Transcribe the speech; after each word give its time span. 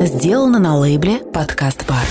Сделано 0.00 0.58
на 0.58 0.76
лейбле 0.78 1.18
«Подкаст 1.32 1.84
Бар». 1.86 2.04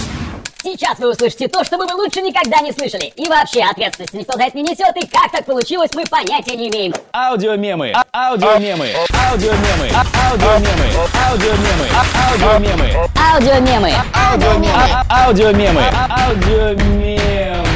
Сейчас 0.61 0.99
вы 0.99 1.11
услышите 1.11 1.47
то, 1.47 1.63
что 1.63 1.77
вы 1.77 1.85
бы 1.87 1.93
лучше 1.93 2.21
никогда 2.21 2.59
не 2.59 2.73
слышали. 2.73 3.13
И 3.15 3.27
вообще, 3.29 3.61
ответственности 3.61 4.17
никто 4.17 4.37
за 4.37 4.43
это 4.43 4.57
не 4.57 4.63
несет, 4.63 4.93
и 4.97 5.07
как 5.07 5.31
так 5.31 5.45
получилось, 5.45 5.91
мы 5.95 6.03
понятия 6.09 6.57
не 6.57 6.67
имеем. 6.69 6.93
Аудиомемы, 7.13 7.93
аудиомемы, 8.13 8.89
аудиомемы, 9.29 9.89
аудиомемы, 10.21 10.89
аудиомемы, 11.29 11.87
аудиомемы, 12.33 12.93
Аудиомемы. 13.15 13.93
аудиомемы, 14.13 14.73
аудиомемы, 15.09 15.83
аудиомемы. 16.09 17.67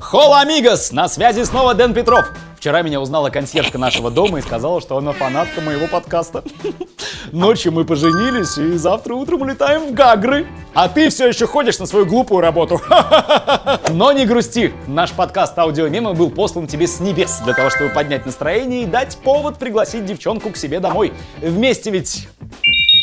Хола, 0.00 0.40
амигос! 0.40 0.92
На 0.92 1.08
связи 1.08 1.42
снова 1.44 1.74
Дэн 1.74 1.92
Петров. 1.92 2.30
Вчера 2.66 2.82
меня 2.82 3.00
узнала 3.00 3.30
консьержка 3.30 3.78
нашего 3.78 4.10
дома 4.10 4.40
и 4.40 4.42
сказала, 4.42 4.80
что 4.80 4.96
она 4.96 5.12
фанатка 5.12 5.60
моего 5.60 5.86
подкаста. 5.86 6.42
Ночью 7.30 7.70
мы 7.70 7.84
поженились 7.84 8.58
и 8.58 8.76
завтра 8.76 9.14
утром 9.14 9.42
улетаем 9.42 9.86
в 9.86 9.94
Гагры. 9.94 10.48
А 10.74 10.88
ты 10.88 11.08
все 11.10 11.28
еще 11.28 11.46
ходишь 11.46 11.78
на 11.78 11.86
свою 11.86 12.06
глупую 12.06 12.40
работу. 12.40 12.80
Но 13.90 14.10
не 14.10 14.26
грусти, 14.26 14.74
наш 14.88 15.12
подкаст 15.12 15.56
аудиомемы 15.56 16.14
был 16.14 16.28
послан 16.28 16.66
тебе 16.66 16.88
с 16.88 16.98
небес 16.98 17.38
для 17.44 17.54
того, 17.54 17.70
чтобы 17.70 17.90
поднять 17.90 18.26
настроение 18.26 18.82
и 18.82 18.86
дать 18.86 19.16
повод 19.18 19.60
пригласить 19.60 20.04
девчонку 20.04 20.50
к 20.50 20.56
себе 20.56 20.80
домой. 20.80 21.12
Вместе 21.40 21.92
ведь 21.92 22.26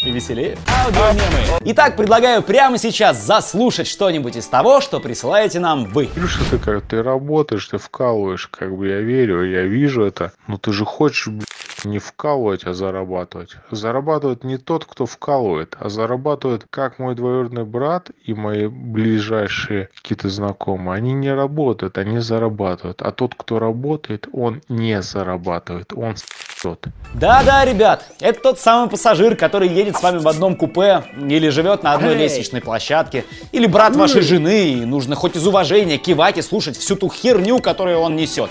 и 0.05 0.11
веселее. 0.11 0.57
Аудиомемы. 0.67 1.59
Итак, 1.61 1.95
предлагаю 1.95 2.41
прямо 2.41 2.77
сейчас 2.77 3.23
заслушать 3.23 3.87
что-нибудь 3.87 4.35
из 4.35 4.47
того, 4.47 4.81
что 4.81 4.99
присылаете 4.99 5.59
нам 5.59 5.85
вы. 5.85 6.09
Что 6.27 6.49
ты 6.49 6.57
как 6.57 6.83
ты 6.83 7.01
работаешь, 7.01 7.67
ты 7.67 7.77
вкалываешь, 7.77 8.47
как 8.47 8.75
бы 8.75 8.87
я 8.87 9.01
верю, 9.01 9.43
я 9.43 9.63
вижу 9.63 10.03
это. 10.03 10.31
Но 10.47 10.57
ты 10.57 10.73
же 10.73 10.85
хочешь 10.85 11.27
блядь, 11.27 11.47
не 11.85 11.99
вкалывать, 11.99 12.65
а 12.65 12.73
зарабатывать. 12.73 13.57
Зарабатывает 13.71 14.43
не 14.43 14.57
тот, 14.57 14.85
кто 14.85 15.05
вкалывает, 15.05 15.75
а 15.79 15.89
зарабатывает 15.89 16.65
как 16.69 16.99
мой 16.99 17.15
двоюродный 17.15 17.65
брат 17.65 18.11
и 18.23 18.33
мои 18.33 18.67
ближайшие 18.67 19.89
какие-то 19.95 20.29
знакомые. 20.29 20.97
Они 20.97 21.13
не 21.13 21.33
работают, 21.33 21.97
они 21.97 22.19
зарабатывают. 22.19 23.01
А 23.01 23.11
тот, 23.11 23.35
кто 23.35 23.59
работает, 23.59 24.27
он 24.31 24.61
не 24.69 25.01
зарабатывает, 25.01 25.93
он 25.93 26.15
сосет. 26.63 26.85
Да-да, 27.13 27.65
ребят, 27.65 28.05
это 28.19 28.39
тот 28.39 28.59
самый 28.59 28.89
пассажир, 28.89 29.35
который 29.35 29.67
едет 29.67 29.97
с 29.97 30.01
вами 30.01 30.17
в 30.17 30.27
одном 30.27 30.55
купе 30.55 31.03
или 31.29 31.49
живет 31.49 31.83
на 31.83 31.93
одной 31.93 32.15
лестничной 32.15 32.61
площадке, 32.61 33.25
или 33.51 33.67
брат 33.67 33.95
вашей 33.95 34.21
жены, 34.21 34.69
и 34.69 34.85
нужно 34.85 35.15
хоть 35.15 35.35
из 35.35 35.45
уважения 35.45 35.97
кивать 35.97 36.37
и 36.37 36.41
слушать 36.41 36.77
всю 36.77 36.95
ту 36.95 37.09
херню, 37.09 37.59
которую 37.59 37.99
он 37.99 38.15
несет. 38.15 38.49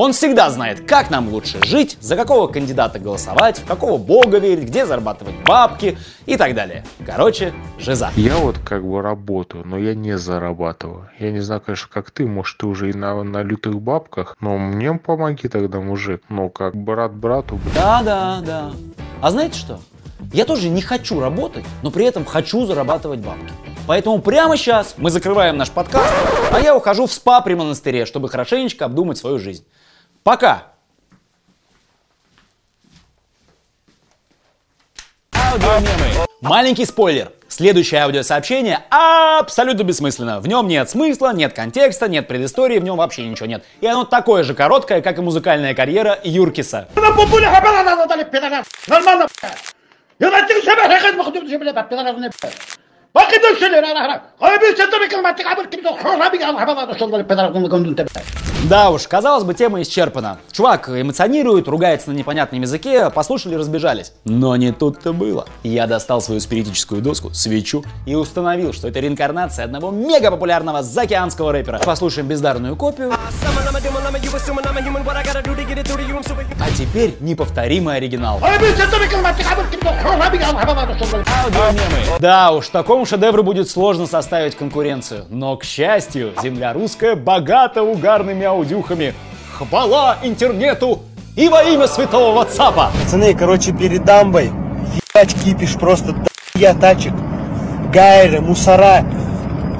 Он 0.00 0.12
всегда 0.12 0.48
знает, 0.48 0.86
как 0.88 1.10
нам 1.10 1.28
лучше 1.28 1.60
жить, 1.64 1.98
за 2.00 2.14
какого 2.14 2.46
кандидата 2.46 3.00
голосовать, 3.00 3.58
в 3.58 3.66
какого 3.66 3.98
бога 3.98 4.38
верить, 4.38 4.68
где 4.68 4.86
зарабатывать 4.86 5.34
бабки 5.44 5.98
и 6.24 6.36
так 6.36 6.54
далее. 6.54 6.84
Короче, 7.04 7.52
жиза. 7.80 8.12
Я 8.14 8.36
вот 8.36 8.60
как 8.60 8.86
бы 8.86 9.02
работаю, 9.02 9.66
но 9.66 9.76
я 9.76 9.96
не 9.96 10.16
зарабатываю. 10.16 11.10
Я 11.18 11.32
не 11.32 11.40
знаю, 11.40 11.62
конечно, 11.62 11.88
как 11.92 12.12
ты, 12.12 12.26
может, 12.28 12.58
ты 12.58 12.66
уже 12.68 12.90
и 12.90 12.92
на, 12.92 13.24
на 13.24 13.42
лютых 13.42 13.80
бабках, 13.80 14.36
но 14.38 14.56
мне 14.56 14.94
помоги 14.94 15.48
тогда, 15.48 15.80
мужик. 15.80 16.22
Ну, 16.28 16.48
как 16.48 16.76
брат 16.76 17.12
брату. 17.12 17.58
Да-да, 17.74 18.38
да. 18.46 18.70
А 19.20 19.32
знаете 19.32 19.58
что? 19.58 19.80
Я 20.32 20.44
тоже 20.44 20.68
не 20.68 20.80
хочу 20.80 21.18
работать, 21.18 21.64
но 21.82 21.90
при 21.90 22.04
этом 22.04 22.24
хочу 22.24 22.64
зарабатывать 22.66 23.18
бабки. 23.18 23.50
Поэтому 23.88 24.20
прямо 24.20 24.56
сейчас 24.56 24.94
мы 24.96 25.10
закрываем 25.10 25.56
наш 25.56 25.72
подкаст, 25.72 26.14
а 26.52 26.60
я 26.60 26.76
ухожу 26.76 27.06
в 27.06 27.12
спа 27.12 27.40
при 27.40 27.54
монастыре, 27.54 28.06
чтобы 28.06 28.28
хорошенечко 28.28 28.84
обдумать 28.84 29.18
свою 29.18 29.40
жизнь. 29.40 29.64
Пока! 30.28 30.64
Аудиомемы. 35.32 36.26
Маленький 36.42 36.84
спойлер. 36.84 37.32
Следующее 37.48 38.02
аудиосообщение 38.02 38.80
абсолютно 38.90 39.84
бессмысленно. 39.84 40.40
В 40.40 40.46
нем 40.46 40.68
нет 40.68 40.90
смысла, 40.90 41.32
нет 41.32 41.54
контекста, 41.54 42.08
нет 42.08 42.28
предыстории, 42.28 42.78
в 42.78 42.84
нем 42.84 42.98
вообще 42.98 43.26
ничего 43.26 43.46
нет. 43.46 43.64
И 43.80 43.86
оно 43.86 44.04
такое 44.04 44.42
же 44.42 44.52
короткое, 44.52 45.00
как 45.00 45.16
и 45.16 45.22
музыкальная 45.22 45.74
карьера 45.74 46.18
Юркиса. 46.22 46.88
Нормально, 48.86 49.28
да 58.64 58.90
уж, 58.90 59.06
казалось 59.06 59.44
бы, 59.44 59.54
тема 59.54 59.80
исчерпана. 59.82 60.38
Чувак 60.50 60.88
эмоционирует, 60.88 61.68
ругается 61.68 62.10
на 62.10 62.14
непонятном 62.14 62.60
языке, 62.62 63.08
послушали, 63.08 63.54
разбежались. 63.54 64.12
Но 64.24 64.56
не 64.56 64.72
тут-то 64.72 65.12
было. 65.12 65.46
Я 65.62 65.86
достал 65.86 66.20
свою 66.20 66.40
спиритическую 66.40 67.00
доску, 67.00 67.32
свечу, 67.32 67.84
и 68.04 68.16
установил, 68.16 68.72
что 68.72 68.88
это 68.88 68.98
реинкарнация 68.98 69.64
одного 69.64 69.92
мега 69.92 70.32
популярного 70.32 70.82
заокеанского 70.82 71.52
рэпера. 71.52 71.78
Послушаем 71.78 72.26
бездарную 72.26 72.74
копию. 72.74 73.12
А 76.60 76.70
теперь 76.76 77.14
неповторимый 77.20 77.96
оригинал. 77.96 78.40
Да 82.18 82.50
уж, 82.50 82.68
такому 82.68 83.06
шедевру 83.06 83.44
будет 83.44 83.70
сложно 83.70 84.06
составить 84.06 84.56
конкуренцию. 84.56 85.26
Но, 85.30 85.56
к 85.56 85.62
счастью, 85.62 86.32
земля 86.42 86.72
русская 86.72 87.14
богата 87.14 87.82
угарными 87.82 88.47
аудюхами. 88.50 89.14
Хвала 89.52 90.18
интернету 90.22 91.02
и 91.36 91.48
во 91.48 91.62
имя 91.62 91.86
святого 91.86 92.34
Ватсапа! 92.34 92.90
Пацаны, 93.02 93.34
короче, 93.34 93.72
перед 93.72 94.04
дамбой 94.04 94.52
ебать 95.14 95.34
кипиш 95.42 95.74
просто 95.74 96.14
я 96.54 96.74
тачек, 96.74 97.12
гайры, 97.92 98.40
мусора, 98.40 99.04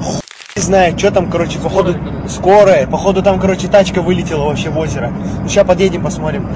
хуй 0.01 0.21
знает, 0.61 0.99
что 0.99 1.11
там, 1.11 1.29
короче, 1.29 1.59
походу 1.59 1.95
скорая, 2.27 2.87
походу 2.87 3.23
там, 3.23 3.39
короче, 3.39 3.67
тачка 3.67 4.01
вылетела 4.01 4.45
вообще 4.45 4.69
в 4.69 4.77
озеро. 4.77 5.13
Ну, 5.41 5.47
сейчас 5.47 5.65
подъедем, 5.65 6.03
посмотрим. 6.03 6.49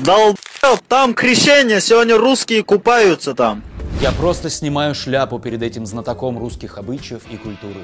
Долб***ь, 0.00 0.78
там 0.88 1.14
крещение, 1.14 1.80
сегодня 1.80 2.16
русские 2.16 2.62
купаются 2.62 3.34
там. 3.34 3.62
Я 4.00 4.12
просто 4.12 4.48
снимаю 4.48 4.94
шляпу 4.94 5.40
перед 5.40 5.60
этим 5.60 5.84
знатоком 5.84 6.38
русских 6.38 6.78
обычаев 6.78 7.22
и 7.32 7.36
культуры. 7.36 7.80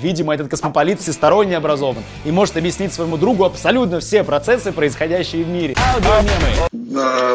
Видимо, 0.00 0.34
этот 0.34 0.48
космополит 0.48 0.98
всесторонне 0.98 1.58
образован 1.58 2.02
и 2.24 2.30
может 2.30 2.56
объяснить 2.56 2.94
своему 2.94 3.18
другу 3.18 3.44
абсолютно 3.44 4.00
все 4.00 4.24
процессы, 4.24 4.72
происходящие 4.72 5.44
в 5.44 5.48
мире. 5.48 5.76
Аудиомемы. 5.94 6.98
А, 6.98 7.34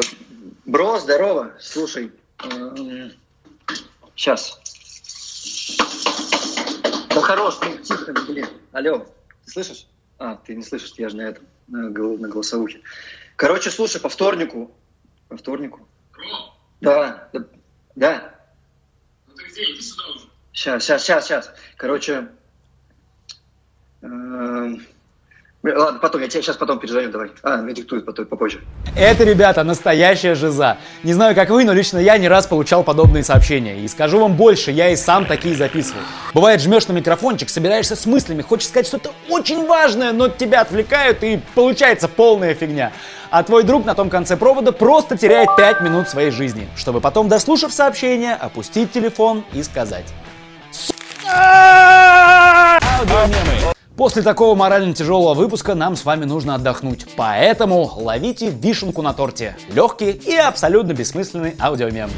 Бро, 0.66 0.98
здорово. 0.98 1.52
Слушай, 1.60 2.12
сейчас. 4.16 4.60
Ну 7.14 7.22
хорош, 7.22 7.60
ну 7.62 7.78
тихо, 7.84 8.14
блин. 8.28 8.48
Алло, 8.72 9.06
ты 9.46 9.52
слышишь? 9.52 9.86
А, 10.18 10.38
ты 10.38 10.56
не 10.56 10.64
слышишь, 10.64 10.94
я 10.98 11.10
же 11.10 11.18
на 11.18 11.22
этом, 11.22 11.44
на, 11.68 11.90
на 11.90 12.28
голосовухе. 12.30 12.82
Короче, 13.36 13.70
слушай, 13.70 14.02
по 14.02 14.10
вторнику. 14.10 14.72
По 15.30 15.38
вторнику. 15.38 15.88
Да, 16.82 17.30
да, 17.32 17.46
да. 17.96 18.36
Ну 19.28 19.34
ты 19.36 19.44
где? 19.46 19.64
Иди 19.72 19.82
сюда 19.82 20.08
уже. 20.10 20.28
Сейчас, 20.54 20.84
сейчас, 20.84 21.04
сейчас, 21.04 21.26
сейчас. 21.26 21.54
Короче, 21.78 22.30
ладно, 25.64 26.00
потом, 26.00 26.22
я 26.22 26.28
тебе 26.28 26.44
сейчас 26.44 26.58
потом 26.58 26.80
перезвоню, 26.80 27.10
давай. 27.10 27.32
А, 27.42 27.58
мне 27.58 27.74
диктует 27.74 28.06
потом, 28.06 28.26
попозже. 28.26 28.62
Это, 28.98 29.24
ребята, 29.24 29.64
настоящая 29.64 30.36
жиза. 30.36 30.78
Не 31.04 31.14
знаю, 31.14 31.36
как 31.36 31.50
вы, 31.50 31.64
но 31.64 31.74
лично 31.74 32.00
я 32.00 32.18
не 32.18 32.28
раз 32.28 32.48
получал 32.48 32.84
подобные 32.84 33.24
сообщения. 33.24 33.80
И 33.80 33.88
скажу 33.88 34.20
вам 34.20 34.36
больше, 34.36 34.72
я 34.72 34.90
и 34.90 34.96
сам 34.96 35.26
такие 35.26 35.56
записывал. 35.56 36.02
Бывает, 36.34 36.62
жмешь 36.62 36.88
на 36.88 36.94
микрофончик, 36.94 37.50
собираешься 37.50 37.96
с 37.96 38.06
мыслями, 38.06 38.42
хочешь 38.42 38.68
сказать 38.68 38.88
что-то 38.88 39.12
очень 39.30 39.66
важное, 39.66 40.12
но 40.12 40.28
тебя 40.28 40.62
отвлекают, 40.62 41.24
и 41.24 41.40
получается 41.56 42.08
полная 42.08 42.54
фигня. 42.54 42.92
А 43.30 43.44
твой 43.44 43.64
друг 43.64 43.86
на 43.86 43.96
том 43.96 44.10
конце 44.10 44.38
провода 44.38 44.72
просто 44.72 45.18
теряет 45.18 45.56
5 45.56 45.82
минут 45.82 46.10
своей 46.10 46.30
жизни, 46.32 46.68
чтобы 46.76 47.02
потом, 47.02 47.30
дослушав 47.30 47.74
сообщение, 47.74 48.34
опустить 48.36 48.92
телефон 48.92 49.44
и 49.54 49.64
сказать 49.64 50.06
Аудиомемы. 53.06 53.73
После 53.96 54.24
такого 54.24 54.56
морально 54.56 54.94
тяжелого 54.94 55.36
выпуска 55.36 55.76
нам 55.76 55.96
с 55.96 56.04
вами 56.04 56.26
нужно 56.26 56.56
отдохнуть. 56.56 57.06
Поэтому 57.16 57.92
ловите 57.96 58.50
вишенку 58.50 59.04
на 59.04 59.14
торте. 59.14 59.56
Легкий 59.72 60.10
и 60.12 60.36
абсолютно 60.36 60.94
бессмысленный 60.94 61.56
аудиомем. 61.60 62.10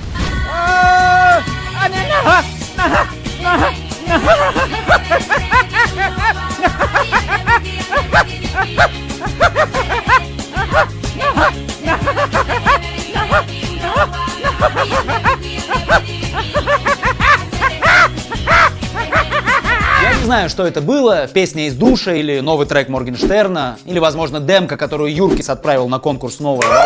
Я 20.06 20.14
не 20.14 20.24
знаю, 20.24 20.50
что 20.50 20.68
это 20.68 20.82
было, 20.82 21.28
песня 21.28 21.66
из 21.66 21.74
душа 21.74 22.14
или 22.14 22.40
новый 22.40 22.68
трек 22.68 22.90
Моргенштерна, 22.90 23.80
или, 23.86 23.98
возможно, 23.98 24.40
демка, 24.40 24.78
которую 24.78 25.12
Юркис 25.12 25.50
отправил 25.50 25.88
на 25.88 25.98
конкурс 25.98 26.40
«Новая 26.40 26.68
волна». 26.68 26.86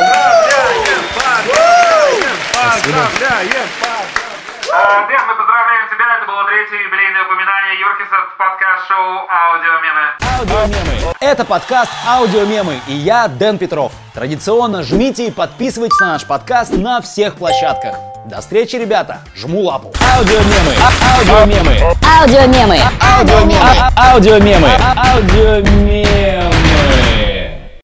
Дэн, 4.69 5.21
мы 5.27 5.35
поздравляем 5.35 5.89
тебя. 5.89 6.05
Это 6.17 6.27
было 6.27 6.45
третье 6.45 6.77
юбилейное 6.81 7.25
упоминание 7.25 7.79
Юркиса 7.81 8.15
в 8.33 8.37
подкаст-шоу 8.37 9.27
«Аудиомемы». 9.27 10.05
Аудиомемы. 10.39 11.13
Это 11.19 11.43
подкаст 11.43 11.91
«Аудиомемы» 12.07 12.79
и 12.87 12.93
я, 12.93 13.27
Дэн 13.27 13.57
Петров. 13.57 13.91
Традиционно 14.13 14.83
жмите 14.83 15.27
и 15.27 15.31
подписывайтесь 15.31 15.99
на 15.99 16.13
наш 16.13 16.25
подкаст 16.25 16.71
на 16.71 17.01
всех 17.01 17.35
площадках. 17.35 17.95
До 18.29 18.41
встречи, 18.41 18.75
ребята. 18.75 19.21
Жму 19.35 19.61
лапу. 19.61 19.91
Аудиомемы. 20.15 20.73
Аудиомемы. 21.17 21.95
Аудиомемы. 22.21 22.77
Аудиомемы. 23.01 23.59
Аудиомемы. 23.97 24.69
Аудиомемы. 24.95 26.68